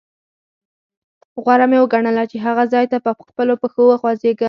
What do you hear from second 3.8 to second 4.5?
وخوځېږم.